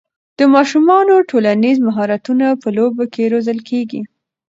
[0.39, 4.01] د ماشومانو ټولنیز مهارتونه په لوبو کې روزل کېږي.